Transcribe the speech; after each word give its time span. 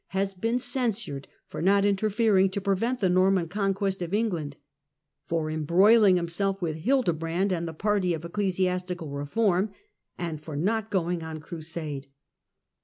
has 0.07 0.33
been 0.33 0.57
censured 0.57 1.27
for 1.45 1.61
not 1.61 1.85
interfering 1.85 2.49
to 2.49 2.59
prevent 2.59 2.99
the 3.01 3.07
Norman 3.07 3.47
Conquest 3.47 4.01
of 4.01 4.15
England, 4.15 4.57
for 5.27 5.51
em 5.51 5.63
^fcroiling 5.67 6.15
himself 6.15 6.59
with 6.59 6.77
Hildebrand 6.77 7.53
and 7.53 7.67
the 7.67 7.73
party 7.75 8.15
of 8.15 8.23
^Ecclesiastical 8.25 9.11
reform, 9.11 9.69
and 10.17 10.41
for 10.41 10.55
not 10.55 10.89
going 10.89 11.21
on 11.21 11.39
crusade. 11.39 12.07